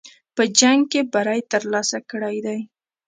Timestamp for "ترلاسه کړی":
1.51-2.37